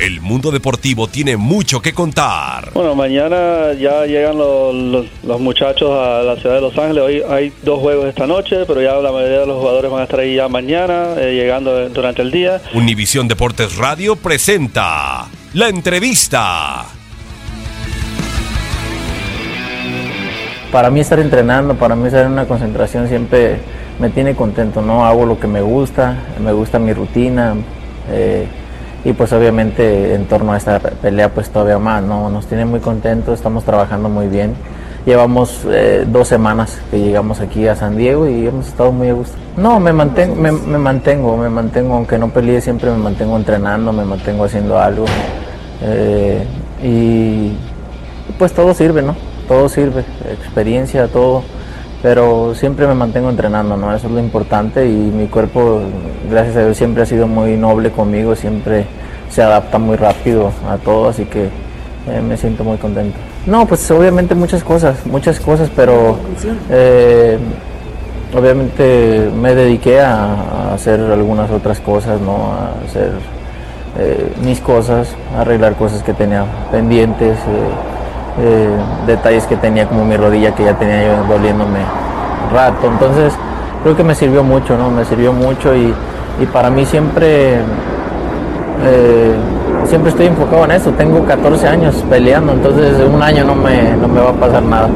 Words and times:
El 0.00 0.22
mundo 0.22 0.50
deportivo 0.50 1.08
tiene 1.08 1.36
mucho 1.36 1.82
que 1.82 1.92
contar. 1.92 2.70
Bueno, 2.72 2.94
mañana 2.94 3.74
ya 3.78 4.06
llegan 4.06 4.38
los, 4.38 4.74
los- 4.74 5.06
los 5.22 5.40
muchachos 5.40 5.90
a 5.90 6.22
la 6.22 6.36
ciudad 6.36 6.54
de 6.54 6.60
Los 6.62 6.78
Ángeles. 6.78 7.02
Hoy 7.04 7.22
hay 7.28 7.52
dos 7.62 7.80
juegos 7.80 8.06
esta 8.06 8.26
noche, 8.26 8.64
pero 8.66 8.80
ya 8.80 8.94
la 8.94 9.12
mayoría 9.12 9.40
de 9.40 9.46
los 9.46 9.58
jugadores 9.58 9.90
van 9.90 10.00
a 10.00 10.04
estar 10.04 10.20
ahí 10.20 10.36
ya 10.36 10.48
mañana, 10.48 11.08
eh, 11.18 11.34
llegando 11.34 11.86
durante 11.90 12.22
el 12.22 12.30
día. 12.30 12.62
Univisión 12.72 13.28
Deportes 13.28 13.76
Radio 13.76 14.16
presenta 14.16 15.26
la 15.52 15.68
entrevista. 15.68 16.86
Para 20.72 20.88
mí 20.90 21.00
estar 21.00 21.18
entrenando, 21.18 21.74
para 21.74 21.94
mí 21.94 22.06
estar 22.06 22.24
en 22.24 22.32
una 22.32 22.46
concentración 22.46 23.06
siempre 23.08 23.58
me 23.98 24.08
tiene 24.08 24.34
contento, 24.34 24.80
¿no? 24.80 25.04
Hago 25.04 25.26
lo 25.26 25.38
que 25.38 25.46
me 25.46 25.60
gusta, 25.60 26.16
me 26.42 26.52
gusta 26.52 26.78
mi 26.78 26.92
rutina 26.94 27.54
eh, 28.08 28.46
y 29.04 29.12
pues 29.12 29.32
obviamente 29.32 30.14
en 30.14 30.26
torno 30.26 30.52
a 30.52 30.56
esta 30.56 30.78
pelea 30.78 31.30
pues 31.30 31.50
todavía 31.50 31.78
más, 31.78 32.02
¿no? 32.02 32.28
Nos 32.28 32.46
tiene 32.46 32.64
muy 32.64 32.80
contentos, 32.80 33.34
estamos 33.34 33.64
trabajando 33.64 34.08
muy 34.08 34.28
bien. 34.28 34.54
Llevamos 35.06 35.62
eh, 35.70 36.04
dos 36.06 36.28
semanas 36.28 36.78
que 36.90 37.00
llegamos 37.00 37.40
aquí 37.40 37.66
a 37.66 37.74
San 37.74 37.96
Diego 37.96 38.28
y 38.28 38.46
hemos 38.46 38.68
estado 38.68 38.92
muy 38.92 39.08
a 39.08 39.14
gusto. 39.14 39.34
No, 39.56 39.80
me 39.80 39.94
mantengo, 39.94 40.36
me, 40.36 40.52
mantengo, 40.52 41.36
me 41.38 41.48
mantengo, 41.48 41.94
aunque 41.94 42.18
no 42.18 42.28
pelee 42.28 42.60
siempre 42.60 42.90
me 42.90 42.98
mantengo 42.98 43.36
entrenando, 43.36 43.92
me 43.92 44.04
mantengo 44.04 44.44
haciendo 44.44 44.78
algo. 44.78 45.06
eh, 45.82 46.44
y 46.82 47.52
pues 48.38 48.52
todo 48.52 48.74
sirve, 48.74 49.02
¿no? 49.02 49.16
Todo 49.48 49.68
sirve, 49.68 50.04
experiencia, 50.30 51.08
todo, 51.08 51.42
pero 52.02 52.54
siempre 52.54 52.86
me 52.86 52.94
mantengo 52.94 53.30
entrenando, 53.30 53.76
¿no? 53.76 53.94
Eso 53.94 54.06
es 54.06 54.12
lo 54.12 54.20
importante 54.20 54.86
y 54.86 54.92
mi 54.92 55.26
cuerpo, 55.26 55.80
gracias 56.30 56.56
a 56.56 56.64
Dios, 56.64 56.76
siempre 56.76 57.02
ha 57.02 57.06
sido 57.06 57.26
muy 57.26 57.56
noble 57.56 57.90
conmigo, 57.90 58.34
siempre 58.34 58.86
se 59.30 59.42
adapta 59.42 59.78
muy 59.78 59.96
rápido 59.96 60.50
a 60.68 60.76
todo, 60.78 61.08
así 61.08 61.24
que 61.24 61.44
eh, 61.44 62.20
me 62.26 62.36
siento 62.36 62.64
muy 62.64 62.78
contento. 62.78 63.16
No, 63.46 63.66
pues 63.66 63.90
obviamente 63.90 64.34
muchas 64.34 64.64
cosas, 64.64 65.04
muchas 65.06 65.38
cosas, 65.40 65.70
pero 65.74 66.16
eh, 66.70 67.38
obviamente 68.36 69.30
me 69.34 69.54
dediqué 69.54 70.00
a, 70.00 70.34
a 70.34 70.74
hacer 70.74 71.00
algunas 71.00 71.50
otras 71.50 71.80
cosas, 71.80 72.20
¿no? 72.20 72.52
A 72.52 72.72
hacer 72.86 73.12
eh, 73.98 74.32
mis 74.42 74.60
cosas, 74.60 75.08
arreglar 75.36 75.74
cosas 75.74 76.02
que 76.02 76.14
tenía 76.14 76.44
pendientes, 76.70 77.36
eh, 78.38 78.70
detalles 79.06 79.46
que 79.46 79.56
tenía 79.56 79.86
como 79.86 80.04
mi 80.04 80.16
rodilla 80.16 80.54
que 80.54 80.64
ya 80.64 80.74
tenía 80.74 81.06
yo 81.06 81.24
doliéndome 81.24 81.80
rato. 82.52 82.86
Entonces 82.86 83.32
creo 83.82 83.96
que 83.96 84.04
me 84.04 84.14
sirvió 84.14 84.42
mucho, 84.42 84.76
¿no? 84.76 84.90
Me 84.90 85.04
sirvió 85.04 85.32
mucho 85.32 85.74
y, 85.74 85.94
y 86.40 86.46
para 86.46 86.70
mí 86.70 86.84
siempre, 86.84 87.56
eh, 88.84 89.34
siempre 89.86 90.10
estoy 90.10 90.26
enfocado 90.26 90.64
en 90.64 90.72
eso. 90.72 90.90
Tengo 90.92 91.24
14 91.24 91.68
años 91.68 92.04
peleando, 92.08 92.52
entonces 92.52 92.98
en 92.98 93.14
un 93.14 93.22
año 93.22 93.44
no 93.44 93.54
me, 93.54 93.96
no 93.96 94.08
me 94.08 94.20
va 94.20 94.30
a 94.30 94.34
pasar 94.34 94.62
nada. 94.62 94.88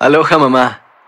Aloha 0.00 0.38
mamá. 0.38 0.87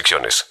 restricciones. 0.00 0.46